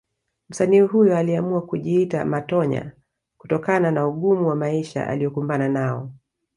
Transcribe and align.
Msanii 0.49 0.79
huyo 0.79 1.17
aliamua 1.17 1.61
kujiita 1.61 2.25
Matonya 2.25 2.91
kutokana 3.37 3.91
na 3.91 4.07
ugumu 4.07 4.47
wa 4.47 4.55
maisha 4.55 5.07
aliokumbana 5.07 5.69
nao 5.69 6.11